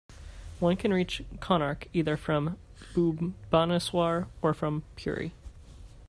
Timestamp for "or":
4.41-4.51